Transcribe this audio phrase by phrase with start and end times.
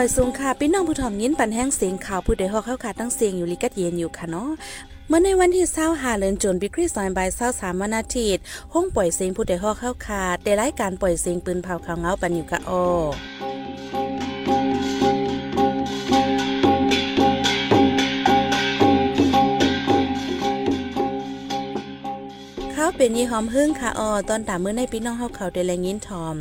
[0.00, 4.50] อยสูงค่ะพี่น้องผู้ถ่อมยินปันแห้งเสียงข่าวผู้ใดฮอกเข้าขาตั้งเสียงอยู่ลิกัดเย็นอยู่ค่ะเนาะ
[5.08, 8.42] เมื่อในวันที่เศร้าหาเลินจนบิคริสซอยใบเศร้าสามวันอาทิตย์
[8.72, 26.36] ห้องปล่อยเสียงผู้ใดฮอกเข้าขาแต่รายการปล่อยเสียงปืนเผาข่าวเงาปันอยู่กะอาเป็นยี่หอมหึ่งค่ะออตอนตามมือในพี่น้องเฮาเขาได้แรงยินทอม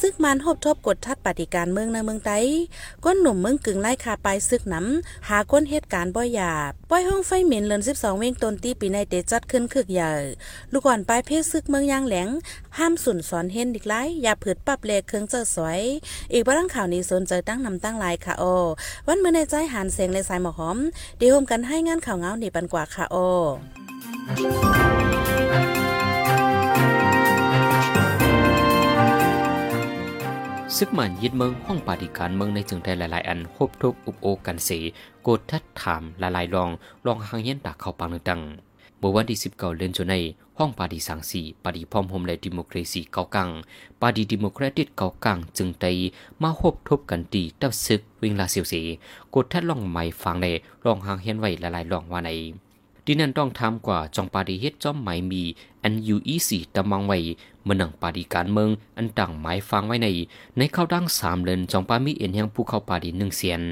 [0.00, 2.38] ซึกมันหบทบกดทัดปฏิการเมืองในเมืองไต้
[3.04, 10.12] ก้นหนุ่มเมืองกึ่งไล่คาไปซึกน้ำหาก้นเหตุการณ์บ่หยาบป้อยห้องไฟเหม็นเลิน12 เว้งตนตีปีในเตจัดขึ้นคึกใหญ่
[10.72, 12.28] ลูกอ่อนปลายเพศซึกเมืองยางแหลง
[12.78, 15.80] ห้ามสุนสอนเห็นอีกไล่อย่าผืดปรับเลเครื่องเจอสวย
[16.32, 18.44] อีกบ้างข่าวนี้สนใจตั้งนำตั้งลายค่ะโอ
[19.06, 20.78] วันเมื่อในใจหันเสียงในสายหมอหอม
[21.18, 23.16] เดี๋ยวมกันให้งานข่าวเงาหนีปันกว่าค่ะโอ
[30.78, 34.78] ซึกมันยึดเมืองห้องปฏิการเมืองในจึงได้หลาย ๆ อันคบทุกอุบโอกันสี
[35.22, 36.68] โกดทัดถามหลายๆลอง
[37.06, 38.40] ลองหางเย็นตากเข้าปังดัง
[38.98, 40.14] เมื่อวันที่19เดือนจุใน
[40.58, 43.48] ห้องปาดีสังสีปาดีพร้อมโฮมและดิโมครซีเกากัง
[44.00, 45.92] ปาดีดิโมแครติกเกากังจึงได้
[46.42, 48.82] มาพบทบกันดีตับซึกวิ่งลาเสียวสี
[49.34, 50.46] กดทัดลองใหม่ฟังใน
[50.84, 52.30] ลองหางเห็นไว้หลายๆลองว่าใน
[53.04, 55.42] ดินันต้องทำกว่าจองปาดีเฮ็ดจอมหมายมี
[55.82, 57.18] อันยูอีสีตะมังไว้
[57.66, 60.08] มื่อหนังปาดีการเมืองอันต่างหมายฟังไว้ใน
[60.58, 63.62] ในข้าวดังสามเลนจองปามีเอ็นยังผู้เข้าปาดีหนึ่งเสียน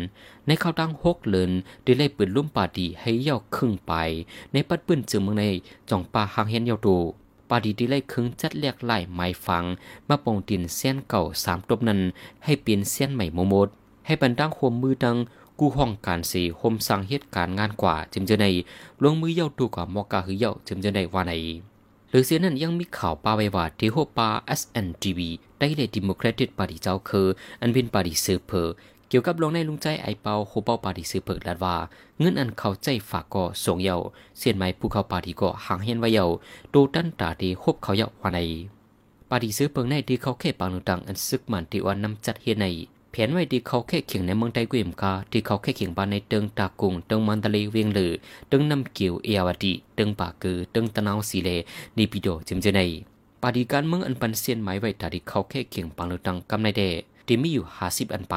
[0.46, 1.50] ในข้าวดังหกเลน
[1.82, 3.92] ได้ไล่ปืนลุ่มปาดีให้เย่าครึ่งไป
[4.52, 5.44] ในปัดปืนจึงเมืองใน
[5.90, 6.98] จองปาหางเห็นเยาดู
[7.48, 9.64] ปาดีได้ไล่ครึ่งจัดเรียกไล่หมายฟัง
[10.08, 12.00] มาปองดินเส้นเก่าสามตบนั้น
[12.44, 13.68] ให้เปลี่ยนเส้นใหม่โมโมด
[14.06, 15.16] ให้บรรดังโฮมมือดัง
[15.58, 18.46] กูห้องการสีโฮมสั่งเหตุการณ์งานกว่าจึงจะใน
[19.02, 21.32] ลงมือเย่าดูกว่ามอกาหือเย่าจึงจะในว่าใน
[22.10, 24.28] หรือเสียนั้นยังมีข่าวปาไว้ว่าที่หัวปา
[24.60, 25.20] SNGB
[25.58, 27.26] ได้เลยดิโมแครติกปาร์ตี้เจ้าคือ
[27.60, 28.68] อันเป็นปาร์ตี้ซื้อเพอ
[29.08, 31.76] เกี่ยวกับลงในลุงใจไอเปาโฮเปาปาร์ตี้ซื้อเพอลัดว่า
[32.18, 33.96] เงินอันเขาใจฝากก็ส่งเยา
[34.38, 36.24] เสียนไม้ผู้เขาปาร์ตี้ก็หางเห็นไว้เยา
[36.70, 38.38] โดตันตาดีฮบเขาเยาว่าใน
[39.30, 42.66] ปาร์ตี้ซื้อเปิงในที่เขาแค่ปางต่างอันซึกมันที่วันนำจัดเฮใน
[43.10, 48.12] แผนไว้ที่เขาแค่เขียงในเมืองไต้กุยมกาที่เขาแค่เขียงบ้านในเติงตากุงเติงมันตะเลเวียงหลือ
[48.48, 51.50] เติงน้ำเกี่ยวเอวดีเติงปากือเติงตะนาวสีเล
[51.96, 52.80] นีปิโดจิมเจใน
[53.42, 56.82] ปาดีการเมืองอันปันเซียนหมายไว้ตาที่เขาแค่เขียงปังหรือตังกำในเด
[57.26, 58.36] ที่มีอยู่ห้าสิบอันไป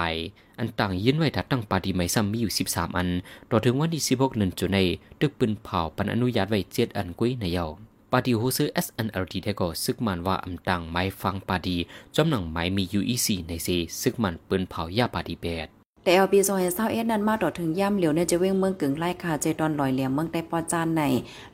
[0.60, 3.08] อันต่างยื่นไว้ถัดตั้งปาดีไม่ซ้ำมีอยู่สิบสามอัน
[3.50, 4.78] ต่อถึงวันที่สิบหกเดือนจุใน
[5.20, 7.66] ตึกปืนเผาปันอนุญาตไว้เจ็ดอันกุ้ยในเยา
[8.12, 11.78] ปาดีหูซื้อ SNLT ได้ก็ซึกมันว่าอำตังไม้ฟังปาดี
[12.16, 15.68] จอมหนังไม้มี UEC ในซีซึกมันปืนเผายาปาดีแปด
[16.04, 21.02] แต่เอาปีซอยเศร้าเอ็ดนั้นมาต่อถึงย่ำเหลียวเนี่ยจะเว้งเมืองกึ่งไล่คาใจตอนลอยเหลี่ยมเมืองแต่ปอจานใน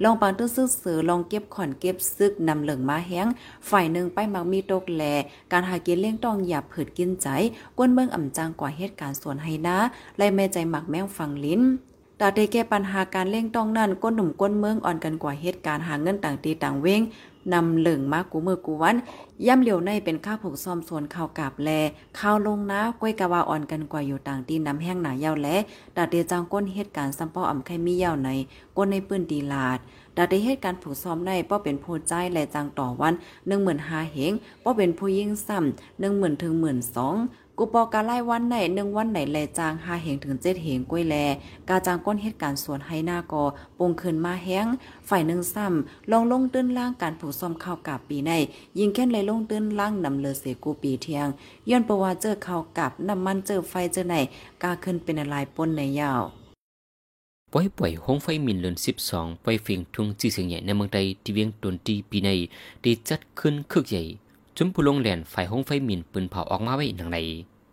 [0.03, 3.27] ลองปังตื้อซื้อเสือลองเก็บขอนเก็บซึกนำเหลืองมาแห้ง
[3.69, 5.03] ฝ่ายหนึ่งไปมักมีตกแหล
[5.51, 7.27] การหากินเลี้ยงต้องหยาบผืดกินใจ
[7.77, 9.77] กวนเมืองอ่ำจางกว่าเหตุการณ์สวนให้นะ
[10.17, 11.61] ไล่แม่ใจหมักแมงฟังลิ้น
[12.21, 17.01] ตาได้แก้ปัญหาการเล่งต้องนั่นก้นหนุ่มก้นเมืองอ่อนกันกว่าเหตุการณ์หาเงินต่างตีต่างเว้ง
[17.53, 18.95] นำเหลิงมากูมือกูวัน
[19.47, 21.69] ย่ำเหลียวในเป็นข้าวผูกซ่อมส่วนข้าวกาบแล
[22.19, 25.55] ข้าวลงนะก้อยกะว่าอ่อนกันกว่าอยู่ต่างตีน้ำแห้งหนายาวและ
[25.95, 28.29] ดาเดจังก้นเหตุการณ์ซัมปออ่ำไข่มียาวใน
[28.77, 29.79] ก้นในปืนดีลาด
[30.17, 33.13] ดาได้เหตุการณ์ผูกซ้อมในป้อเป็นผู้ใจและจังต่อวัน
[33.47, 34.31] หนึ่งหมื่นห้าเหง
[34.63, 37.15] ป้อเป็นผู้ยิ่งซ้ำหนึ่งหมื่นถึงหมื่นสอง
[37.59, 41.15] กูปอกาไล่วันไหนหนึ่งวันไหนแลจางห้าเหงถึงเจ็ดเหงก้วยแล
[41.69, 43.43] กาจางก้นเหตุการณ์สวนให้หน้ากอ
[43.79, 44.67] ปงคืนมาแห้ง
[45.09, 48.31] ฝ่ายหนึ่งซ้ำลองลงตื้นล่างการผูกซ่อมข้าวกับปีใน
[48.79, 51.27] ยิงแค่นเลยลงตื้นล่างนำเลอเสกูปีเทียง
[51.69, 54.15] ย้อนประว่าเจอข้าวกับน้ำมันเจอไฟเจอไหน
[54.63, 56.23] กาขึ้นเป็นอะไรปนในยาว
[57.53, 62.29] ป่วยป่วยห้องไฟมินเลือนสิบสองป่วยฟิงทุ่งจีเสียงใหญ่ในเมืองไทยที่เวียงตนตีปีใน
[62.81, 64.03] ได้จัดขึ้นคึกใหญ่
[64.59, 67.17] จุมผู้ลงแหลนฝ่ายห้องไฟมินปืนเผาออกมาไว้หนังใน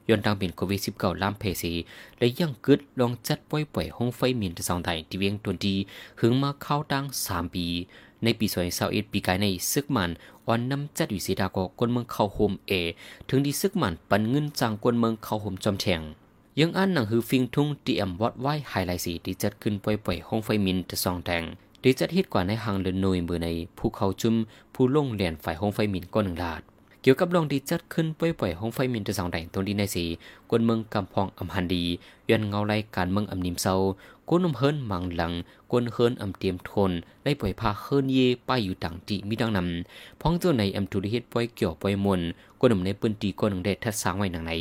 [0.09, 1.73] ย้อนทางเป็นโควิด19ล้ามเพซี
[2.19, 5.75] และยังกึดลองจัดป่วยป่วยห้องไฟมินที่สองไทยที่เวียงตนดี
[6.21, 7.67] หึงมาเข้าตั้ง3ปี
[8.23, 8.47] ในปี
[8.79, 10.11] 2021ปีกายในซึกมัน
[10.47, 12.73] อ่อนนำจัดวิสิดากกคนเมืองเข้าโฮมเอ
[13.29, 16.01] ถึงดีซึกมันปันเงินจางคนเมืองเข้าโฮมจอมแทง
[16.61, 21.43] ยังอันหนังฮือฟิงทุ่งตีแอมวัดไว้ไฮไลท์สีที่จัดขึ้นป่วยป่วยห้องไฟมินที่สองแทง
[21.83, 23.49] ดีจัดฮิตกว่าในหางเดินนยมือใน
[23.79, 24.35] ภูเขาจุม
[24.75, 26.63] ผู้ลงเหรียญฝ่ายห้องไฟมินก้อนหนึ่งลาด
[27.07, 30.05] เกี่ยวกับลองดีจัดขึ้นป่วยป่วยห้องไฟมินจะสองแดงตรงดีในสี
[30.51, 31.85] กวนเมืองกำพองอำหันดี
[32.31, 33.77] ยันเงาไล่การเมืองอำนิมเศร้า
[34.29, 35.33] กวนนมเฮิรนมังหลัง
[35.71, 36.91] กวนเฮิรนอำเตรียมทน
[37.23, 42.21] ไล่ป่วยพาเฮิรนเย่ป้ายอยู่ต่างจีมีดังนำพ้องเจ้าในอำทุริเฮ็ดป่วยเกี่ยวป่วยมน
[42.61, 44.53] กวนนมในปืนตีกวนหนึ่งเด็ดทัดสางไว้หนังใน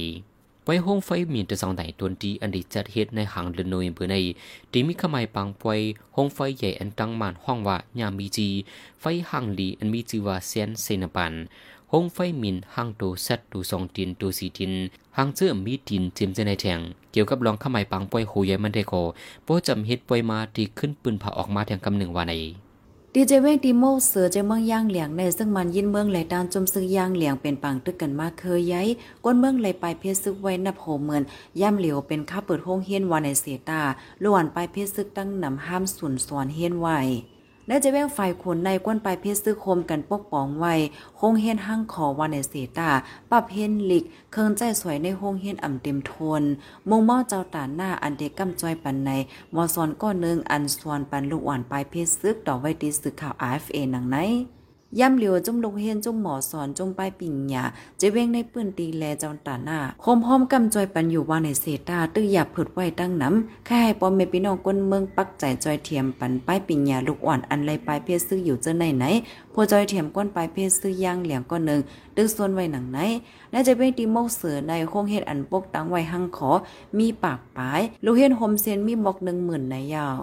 [0.65, 4.15] ไว้ห้องไฟมีจะสองไหนตัวดีอันดีจัดเฮ็ดในหางเดนโนยเบอร์ใน
[4.71, 5.79] ตีมีขมายปังป่วย
[6.15, 8.47] ห้องไฟใหญ่อันตั้งมานห้องว่ายามีจี
[8.99, 11.33] ไฟหางลีอันมีจีว่าเซียนเซนปัน
[11.95, 14.73] โฮงไฟมินห้างตูเซตตูสองตินตูสีติน
[15.17, 16.79] ห้างเจื้อมีตินจิมเจในแทง
[17.11, 18.93] เกี่ยวกับรองขมายปังป่วยโหยมันได้โก
[19.43, 22.33] โปจำเฮ็ดป่วยมาที่ขึ้นปืนผ่าออกมาแทงกำหนึ่งว่าใน
[23.13, 28.87] ดีเจเวงตีโมเสือเจเมืองย่างเหลียงในซึ่งมันยินเมืองไหลตานจมซึกย่างเหลียงเป็นปังตึกกันมาเคยย้าย
[29.23, 31.23] ก้นเมืองไหลไปเพชรซึกไว้นับโหเหมือน
[31.61, 33.81] ย่ำเหลียวเป็นข้าเปิดห้องเฮียนวานในเสตา
[34.23, 36.99] ล้วนไปเพชรซึกตั้งนำห้ามสุนสอนเฮียนไว้
[37.67, 40.73] และจะแว่งฝ่ายขนในก้นปลายเพชรซึ้งคมกันปกป้องไว้
[41.19, 42.89] คงเฮียนห้างขอวานในเสตา
[43.31, 46.43] ปรับเฮียนลิก เครื่องใจสวยในห้องเฮียนอ่ำเต็มทน
[46.89, 49.09] มงม่อเจ้าตาหน้าอันเด็กกำจอยปันใน
[49.55, 54.17] มอซอนก้อนนึงอันสวนปันลูกอ่อนปลายเพชรซึกต่อไว้ตีสึกข่าว RFA หนังไหน
[54.99, 57.63] ย่ำเหลียวจุ่มลงเฮียนจุ่มหมอสอนจุ่มป้ายปิ่งหยา
[57.97, 69.05] เจเว้งในปืนตีแลจอนตาหน้าโคมห้อมกำจอยปันอยู่ว่าในเศษตาตื้อหยับผึดไว้ตั้งน้ำแค่ให้ปอมเมพี่น้องก้นเมืองปักใจจอยเทียมปันป้ายปิ่งหยาลูกอ่อนอันไรปลายเพศซื้ออยู่เจอไหนไหน
[69.53, 71.81] พอจอยเทียมก้นปลายเพศซื้อย่างเหลียงก้อนหนึ่ง
[72.15, 72.99] ตึกส่วนไว้หนังไหน
[73.51, 76.51] และจะเป็นตีโมกเสือในโคงเฮ็ดอันปกตั้งไว้หังขอ
[76.97, 80.19] มีปากปลายลูกเฮ็ดโฮมเซนมีบอกหนึ่งหมื่นในยาว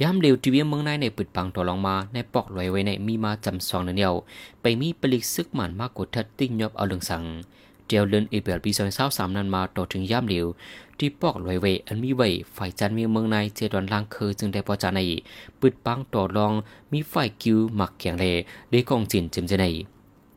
[0.00, 4.14] ยามเร็วทีวีเมืองในในปึดปังตัวลองมาในปอกลอยไว้ในมีมาจำซองเดียว
[4.60, 7.22] ไปมีปลิกซึกหมันมากกดทัดติ้งยอบเอาเรื่องสัง
[7.86, 10.46] เดียวเลือนเอเปียลปีซอยเศร้าสามนั้นมาต่อถึงยามเร็ว
[10.98, 15.00] ที่ปอกลอยไว้อันมีไว้ฝ่ายจันมีเมืองในเจดอนล่างเคือจึงได้พอจาใน
[15.60, 16.52] ปึดปังต่อรอง
[16.92, 18.24] มีฝ่ายคิวหมักแข็งเล
[18.70, 19.66] ได้กองจินจิมเจใน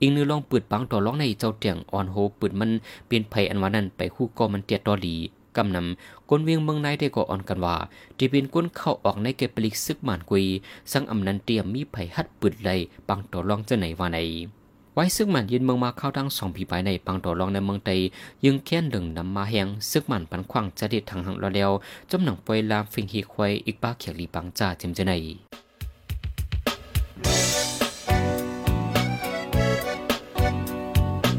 [0.02, 2.72] อีกนึงลองปืดปังต่อรองในเจ้าเตียงอ่อนโฮปืดมัน
[3.06, 5.18] เปลี่ยนภัยอันวานั้นไปคู่ก็มันเตียดตอดี
[5.58, 7.76] กำนำก้นเวียงเมืองในได้ก็อ่อนกันว่า
[8.18, 10.46] ที่เป็นก้นเข้าออกในเก็บปลิกซึกหมานกุย
[10.92, 12.70] สังอำนันเตรียมมีไผหัดปืดไหล
[13.08, 14.20] ปังต่อรองจ้าไหนว่าไหน
[14.94, 17.90] ไว้ซึกหมันยืนเมืองมาเข้าทั้งสองผีไปในปังต่อรองในเมืองไต
[18.46, 21.72] ยังแค้นดึงนำมาแหงซึกหมันปันขวางจะเด็ดทางหังเราแล้ว
[22.10, 25.14] จมหนังปวยลามฟิงฮีควายอีกป้าเขียลีปังจ่าเจมเจไหน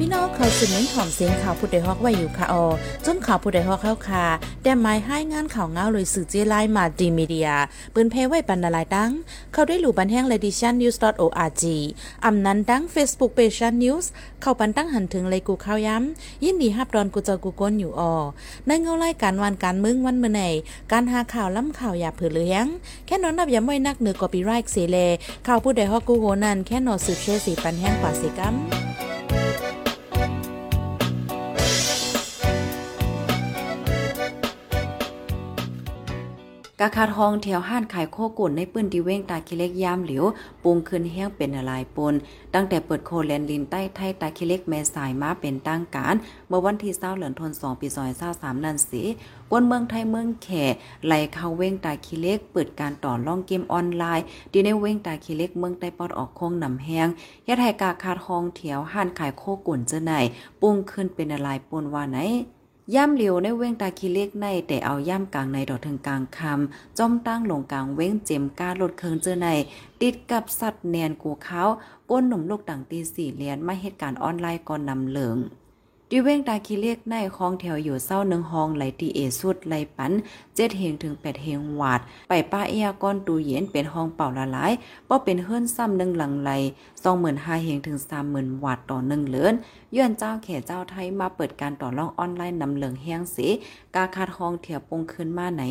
[0.00, 2.64] พี่น้องเขาสืบเน้นหอมเสียงข่าวผู้ใดฮอกไว้อยู่ค่ะออ
[3.06, 4.24] จนข่าวผู้ใดฮอกเข้าค่ะ
[4.62, 7.50] แต่หมายให้งานข่าวเงาเลยสื่อเจไลมาดีมีเดีย
[7.94, 9.10] ปืนเพไว้ปันนาลายตั้ง
[9.52, 11.62] เข้าได้หลู่บันแห้ง l e d i t i o n news org
[12.24, 14.06] อำนั้นตั้ง Facebook page news
[14.42, 18.14] เข้าปันตั้งหันถึงเลยกูข้าวย้ำ ยินดีฮับดอนกูเจอกูก้นอยู่ออ
[18.66, 20.42] ในเงาไล่การวันการมึงวันเมื่อไหน
[20.92, 22.66] การหาข่าวล้ำข่าวอย่าเผือเลี้ยง
[23.06, 24.96] แค่นอนนับย้ำไว้นักเหนือกอปีไรค์เสเล
[25.46, 28.56] ข่าวผู้ใดฮอกกูโหนันแค่นอสืบเชื่อสีปันแห้งกว่าสิกัม
[36.80, 40.24] กาคาทองแถวห้านขายโคกุ่นในปื้นดีเว้งตาคิเล็กยามเหลียว
[40.64, 42.14] ปรุงขึ้นแห้งเป็นอะไรปน
[42.54, 46.14] ตั้งแต่เปิดโคแลนลินใต้ไทยตาคิเล็กแม่สายมาเป็นตั้งการ
[46.48, 49.02] เมื่อวันที่เศร้าเหลือนทนสองปีซอยเศร้าสามนันสี
[49.50, 50.48] กวนเมืองไทยเมืองแข
[51.06, 57.08] ไหลเข้าเว้งตาคิเล็ก เปิดการต่อล่องเกมออนไลน์ดีในเว้งตาคิเล็กเมืองใต้ปอดออกโค้งนำแห้ง
[57.46, 60.12] ยัดให้กาคาทองแถวห้านขายโคกุ่นเจ้าไหน
[60.60, 62.20] ปรุงขึ้นเป็นอะไรปนว่าไหน
[62.94, 69.48] ย่ำเหลียวในเว้งตาคีเล็กในแต่เอาย่ำกลางในดอกถึงกลางคำจ้อมตั้งลงกลางเว้งเจมกาลดเคิงเจอใน
[70.00, 71.62] ติดกับสัตว์แนนกูเขา
[72.10, 75.38] ก้นหนุ่มลูกต่างตีสี่เลียนมาเหตุการณ์ออนไลน์ก่อนนำเหลือง
[76.10, 80.12] ดิเว้งตาคีเล็กในคลองแถวอยู่เศร้าหนึ่งห้องไหลตีเอสุดไหลปัน
[80.54, 84.72] เจ็ดเฮงถึงแปดเฮงหวาด ไปป้าเอียก้อนตูเย็นเป็นห้องเป่าละลาย
[85.08, 86.50] ป้อเป็นเฮือนซ้ำหนึ่งหลังไหล
[87.02, 89.54] สองหมื่นห้าเฮงถึงสามหมื่นวาดต่อหนึ่งเลือน
[89.96, 93.46] ย้อนเจ้าแขเจ้าไทยมาเปิดการต่อรองออนไลน์นำเหลืองแห้งสี
[93.94, 95.62] กาคาดทองเถียวปงขึ้นมาไหน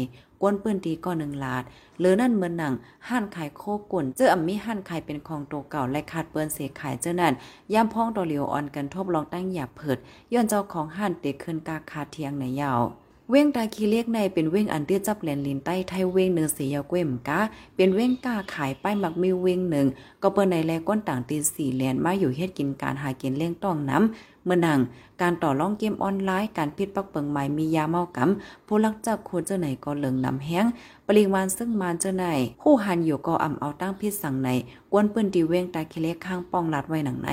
[0.46, 1.64] กวนปืนดีก็หนึ่งลาด
[2.00, 2.74] หรือนั่นเมือนหนัง
[3.10, 7.34] ห้านขายโคกุ่นเจออัมมีห้านขายเป็นของโตเก่าและขาดเปิ้นเสขายเจ้านั่น
[7.74, 9.98] ย่ำพ้องตัวเหลียวอ่อนกันทบลองตั้งหยาบเผิด
[10.34, 12.82] ย้อนเจ้าของห้านเตะขึ้นกาคาเทียงในยาว
[13.30, 17.40] เว้งตาคีเลียกในเป็นเว้งอันเตี้ยจับแหลนลินใต้ไทยเว้งเนื้อเสียเก้มกา
[17.76, 19.88] เป็นเว้งกาขายป้ายมักมีเว้งหนึ่ง
[20.22, 24.80] ก็เปิ้นในแลก้นต่างตีสี่แลนมาอยู่เฮ็ดกินการหากินเลี้ยงต้องน้ำเมื่อนัง
[25.22, 30.66] การต่อรองเกมออนไลน์การพิดปักเปิงใหม่มียาเมากำผู้ลักจับคูเจ้าไหนก็เหลืองนำแห้ง
[31.08, 32.26] ปริมาณซึ่งมานเจ้าไหน
[32.62, 34.50] ผู้หันอยู่ก็อ่ำเอาตั้งพิษสั่งใน
[34.92, 37.30] กวนปืนตีเว้งตาคีเล็กข้างป้องลัดไว้หนังไหน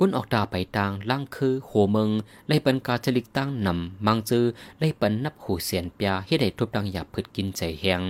[0.00, 2.08] กุนออกตาไปตางล่างคือโหเมือง
[2.48, 4.44] ไล่ปันกาจลิกตั้งนำมังจือ
[4.78, 8.02] ไล่ปันนับหูเสียนปยาเฮ็ดให้ทุบดังหยาบพืดกินใจแหง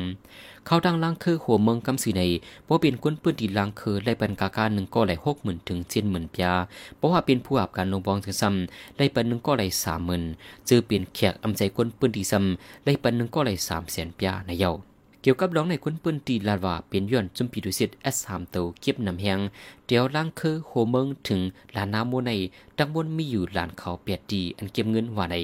[0.66, 2.22] เข้าดังล่างคือหัวเมืองกำสีใน
[2.64, 6.52] เพราะเป็นกุนปืนดีล่างคือไล่ปันกาการหนึ่งก็ไหลหกหมื่นถึงเจ็ดหมื่นปยา
[6.96, 10.24] เพราะว่าเป็นผู้อาบการลงบองถึงซ้ำไล่ปันหนึ่งก็ไหลสามหมื่น
[10.68, 14.87] จือเปลี่ยนแขกอำใจกุนปืนดีซ้ำไล่ปันหนึ่งก็ไหลสามแสนปยาในเย้า
[15.22, 19.38] เกี่ยวกับร้องในคุณปืนตีลาดว่าเป็นย้อนจุมปีดุสิต S3 เตาเก็บนำแหง
[19.86, 21.40] เดียวล่างคือโหเมืองถึง
[21.76, 22.32] ลานน้ำโมใน
[22.78, 25.36] ดังบนมีอยู่ลานเขาเปียดดีอันเก็บเงินว่าใน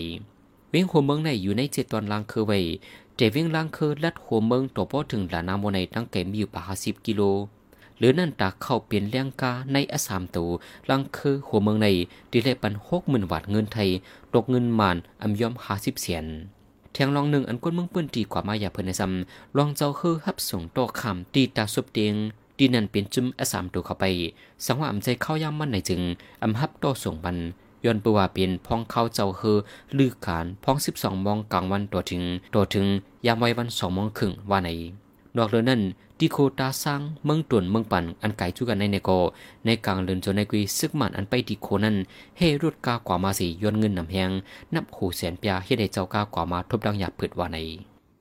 [0.70, 2.58] เว้งโหเมืองในอยู่ในเจตอนล่างคือไว้
[3.16, 7.22] เจเว้งล่างคือลัดโหเมืองตัวพอถึงลานน้ำโมในตั้งแก่มีอยู่ป่าสิบกิโล
[7.98, 10.44] หรือนั่นตาเข้าเปลี่ยนเลี้ยงกาในอสามตู
[10.90, 11.88] ลังคือหัวเมืองใน
[12.32, 13.88] ดีเลปันหกหมื่นบาทเงินไทย
[14.32, 16.26] ตกเงินมานอำยอมหาสิบเสียน
[16.94, 22.14] แทงลองหนึ่งอันก้นเมืองปื้นตีกว่ามาอย่าเพิ่นในซ้ำลองเจ้าคือฮับส่งโตคำตีตาสุบเตียง
[22.58, 24.04] ดีนั่นเป็นจุ่มอสามตัวเข้าไป
[24.64, 26.02] สังว่าอำใจเข้าย่ำมันในจึง
[26.42, 27.36] อำฮับโตส่งบัน
[27.84, 29.58] ย้อนปว่าเป็นพ้องเข้าเจ้าเฮอ
[29.98, 32.22] ลือขานพ้องสิบสองมองกลางวันตัวถึง
[32.54, 32.86] ตัวถึง
[33.26, 34.68] ยามไว้วันสองมองครึ่งว่าไหน
[35.36, 35.82] นอกเรือนั้น
[36.18, 39.10] ดิโคตาสร้างเมืองตุนเมืองปันอันไกลจุกันในเนโก
[39.64, 41.96] ในกลางเลือนจนในกุยซึกมันอันไปดิโคนั้น
[42.38, 44.30] เฮรุดกากว่ามาสีย้อนเงินนำแหง
[44.74, 47.58] นับหูแสนเปียเฮ็ดให้เจ้ากากว่ามาทบดังหยาบผืดว่าไหน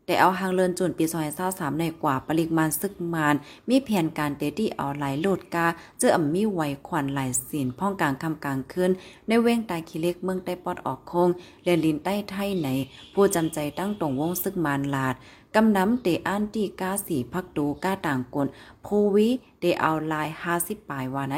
[0.06, 3.36] แต่เอาหางเลินจุนปีซอยเศร้าสามในกว่าปริมาณซึกมาน
[3.70, 5.68] มีแผนการเตตี้เอาไหลโลดกา
[6.00, 8.92] เจออ่ำมีไวขวัญไหลสินพ่องกลางคำกลางคืน
[9.28, 11.30] ในเว้งตายขี้เล็กเมืองใต้ปอดออกคง
[11.64, 12.68] เรียนลินใต้ไทยไหน
[13.14, 15.16] ผู้จำใจตั้งตรงวงซึกมานลาด
[15.56, 18.48] กำน้ำเตอันตีกาสีพักดูกาต่างกล
[18.84, 19.30] โพวิ
[19.60, 21.36] เตเอาลายห้าสิบปลายว่าไหน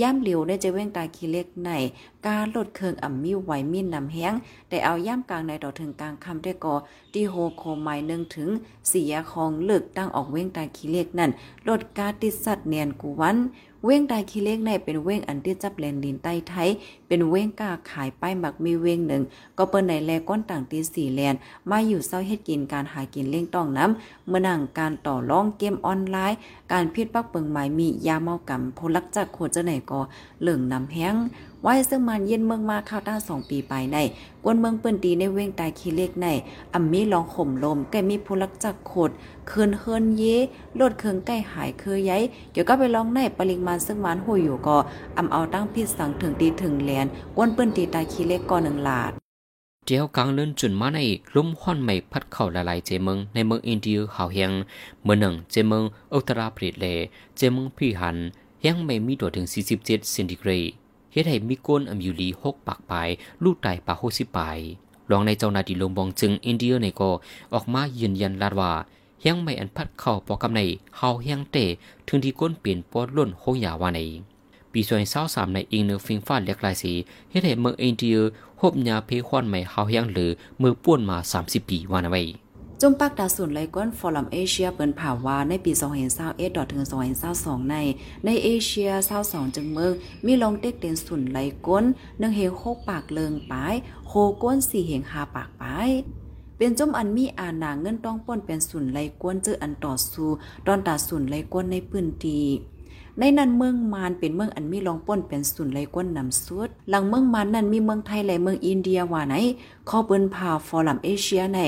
[0.00, 1.70] ย่ำเหลียวได้จะเว้งตาคีเล็กใน
[2.26, 4.34] กาลดเคืองอ่ำมิวไหวมินนำแห้ง
[4.68, 6.74] แต่เอาย่ำกลางในต่อถึงกลางคำได้ก่อ
[7.12, 8.48] ดีโฮโคไมหนึ่งถึง
[8.88, 11.30] เสียาคองเลิกตั้งออกเว้งตาคีเล็กนั่น
[11.68, 13.36] ลดกาติดสัตว์เนียนกูวัน
[13.84, 16.68] เว้งได้คีเล็กในเป็นเว้งอันที่จับแลนดินใต้ไทย
[17.08, 19.22] เป็นเว้งกาขายป้ายหมักมีเว้งหนึ่ง
[19.58, 21.34] ก็เปิ้นในแลก้นต่างตีสี่แลน
[21.70, 26.38] มาอยู่เศร้าเฮ็ดกินการหากินเลี้ยงต้องน้ำเมื่อนั่งการต่อรองเกมออนไลน์
[26.72, 30.00] การพิดปักเปิงหมายมียาเมากำพลักจากโคจะไหนก็
[30.40, 31.14] เหลืองนำแห้ง
[31.66, 33.96] ไว้ซึ่งมันเย็นเมืองมาข้าวตั้งสองปีไปใน
[34.44, 36.26] กวนเมืองเปิ้นตีในเว้งตายขี้เล็กใน
[36.74, 39.10] อ่ำมีลองข่มลมแกมีพลักจักโคด
[39.48, 40.22] เคินเฮินเย
[40.80, 44.76] ลดเคืองใกล้หายคือย้ายเดี๋ยวก็ไปลองในปริมาณซึ่งมันหุยอยู่ก็
[45.18, 47.06] อำเอาตั้งพิษสังถึงตีถึงแลน
[47.36, 49.12] กวนเปิ้นตีตายขี้เล็กก่อนหนึ่งลาด
[49.86, 51.00] เจียวกลางเลื่อนจุนมาใน
[51.34, 54.52] ลุ่มห้อนไม่พัดเข้าละลายเจเมืองในเมืองอินเดียหาวเฮียง
[55.02, 55.82] เมื่อหนึ่งเจเมือง
[56.14, 56.86] อุตราปริเล
[57.36, 58.16] เจเมืองพี่หัน
[58.66, 60.83] ยังไม่มีตัวถึง 47เซนติเกรด
[61.14, 62.92] เฮ็ดให้มีก้นอำยูลีหกปากไป
[63.44, 64.40] ลูกไตปากหกสิบไป
[65.10, 67.10] รองในเจ้านาดีลงบองจึงอินเดียในก็
[67.54, 68.72] ออกมายืนยันลาดว่า
[69.26, 70.60] ยังไม่อันพัดเข้าปอกำใน
[70.96, 71.56] เฮาเฮียงเต
[72.08, 74.00] ถึงที่ก้นเปลี่ยนปอดล้นโหยาวาใน
[74.72, 76.92] ปีสวนเศร้าสามในอิงเนื้อฟิงฟ้าเล็กลายสี
[77.30, 78.18] เฮ็ดให้เมืองอินเดีย
[78.58, 80.30] พบยาเพควันใหม่เฮาเฮียงหรือ
[80.62, 82.22] มือป้วนมา30ปีวานไว้
[82.80, 85.72] จุ่มปักดาสุนไลก้นฟอรัมเอเชียเปิ้นผ่าวาในปี
[86.14, 86.84] 2021ดอถึง
[87.26, 87.76] 2022ใน
[88.24, 88.90] ในเอเชีย
[89.22, 89.92] 22จึงเมือง
[90.26, 93.74] มีลงเต็กเต็นสุนไลก้น1เฮง6ปากเลิงปาย
[94.06, 94.12] โค
[94.42, 95.90] ก้น4เฮง5ปากปาย
[96.58, 100.30] เป็นจมอันมีอานาเงินต้องป้นเป็นสุนไลก้นเจออันต่อสู้
[100.66, 102.44] ตอนตาสุนไลก้นในพื้นที่
[103.18, 109.34] ในนั้นเมืองมานเป็นเมืองอันมีรองป้นเป็นสุนไหลก้นนำสุด หลังเมืองมานนั้นมีเมืองไทยและเมืองอินเดียว่าไหน
[109.88, 111.60] ข้อเปิ้นผ่าฟอรัมเอเชียใน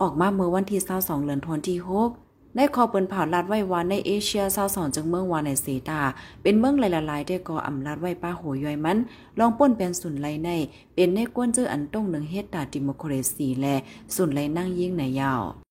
[0.00, 2.24] ออกมาเมื่อวันที่22เดือนธันวาคมที่6
[2.56, 6.00] ในคอเปิ้นผ่าลาดไว้วานในเอเชีย22จังเมืองวานในเซตา
[6.42, 8.98] เป็นเมืองหลายๆได้ก่ออำลาดไว้ป้าโหย่อยมัน
[9.38, 10.50] ลองป้นเป็นสุนไหลใน
[10.94, 13.74] เป็นในกวนเจออันต้องหนึ่งเฮ็ดตาดิโมครซีและ
[14.14, 15.63] สุนไหลนั่งยิ่งในยาว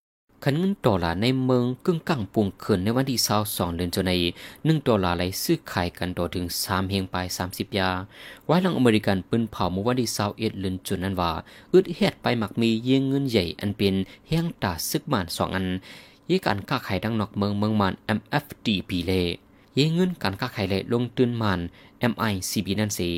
[0.45, 4.13] ขันเงินดอลลาร์ในเมืองกึ่งกลางปุ่งขึ้นในวันที่สาสองเดือนจนใน
[4.65, 7.89] หนึ่งดอลลาร์ไหลซื้อขายกันต่อถึงสามเฮงไปสามสิบยา
[8.45, 11.31] ไว้หลังอเมริกันปืนเผาเมื่อวันที่สาเอ็ดเดือนจนนั้นว่า
[11.73, 13.95] อึดเฮ็ดไปหมักมีเยี่ยงเงินใหญ่อันเป็น
[14.27, 15.65] เฮียงตาซึกมานสองอัน
[16.29, 19.11] ยี่การค้าขายดังนอกเมืองเมืองมัน MFD ปีเล
[19.77, 21.59] ยี่เงินการค้าขายเลลงตื่นมัน
[22.11, 23.09] MICB นั่นสิ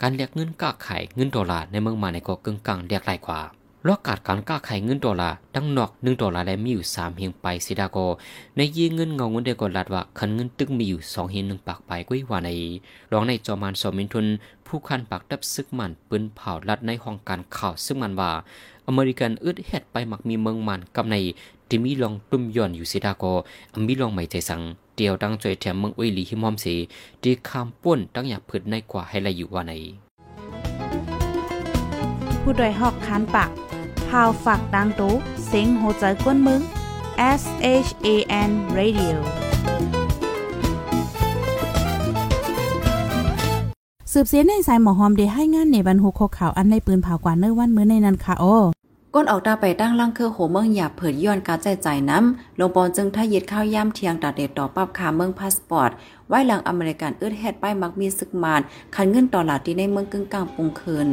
[0.00, 3.42] การเรียกเงินค้าขายเงินดอลลาร์ในเมืองมันในก็กึ่งกลางเรียกหลายกว่า
[3.88, 7.98] ลอกกาดการก้าไขเงินดอลลาร์ดังนอกหนึ่งดอลลาร์และมีอยู่สามเฮียงไปสิดาโก
[8.56, 12.50] ในยีเงินเงาเงินเดกอลัดว่าคันเงินตึกมีอยู่สองเฮียงหนึ่งปากไปกุ้ยว่าใน
[13.12, 14.26] รองในจอมานสอมินทุน
[14.66, 18.30] ผู้คันปากดับซึกมันปืนเผาลัดในห้องการข่าวซึ่งมันว่า
[18.88, 21.16] อเมริกันอึดเฮ็ดไปมักมีเมืองมันกับใน
[21.68, 23.24] ที่มีลองตุ้มย่อนอยู่สิดาโก
[23.86, 24.60] มีลองไม่ใจสัง
[24.96, 26.74] เดียวดังจอยแถมเมืองอุยลีฮิมอมสี
[27.22, 29.74] ดีคามป้วนตั้งอยากพืดในกว่าให้ไรอยู่ว่าใน
[32.42, 33.50] ผู้โดยหอกคันปาก
[34.12, 35.14] พาวฝากดังตู้
[35.46, 36.60] เซ็งโหใจกวนมึง
[37.40, 37.42] S
[37.86, 38.08] H A
[38.48, 39.16] N Radio
[44.12, 48.56] สืบเสียในสายหมอหอมได้ให้งานในบรรหุโคข่าวอันในปืนเผากว่าเนื้อวันเมื่อในนันค่ะโอ้
[49.14, 55.90] ก้นออกตาไปตั้งล่างเครือโหเมืองหยาบเผิดย้อนการใจใจน้ำลงปอนจึงถ้ายึดข้าวย่ำเทียงตัดเด็ดต่อปับขาเมืองพาสปอร์ต
[56.28, 58.60] ไว้หลังอเมริกันอึดแฮดป้ายมักมีซึกมาน
[58.94, 61.08] คันเงินต่อหลาดที่ในเมืองกึ่งกลางปุงคืน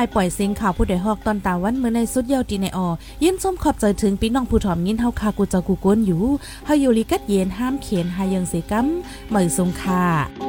[0.00, 2.88] ายปล่อยเสียงข่าวผู้ใดฮอกตอนตาวันเมื่อในสุดเยาวตีในออ
[3.22, 6.22] ยินส้มขอบใจถึงพี่น้องผู้ถอมยินเฮาคากูจะกูก้นอยู่
[6.66, 8.86] เฮาอยู่ลิกัดเย็นห้ามเขียนหายังเสกัม
[9.28, 10.47] เหมยสงค่า